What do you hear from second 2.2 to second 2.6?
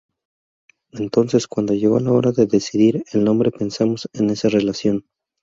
de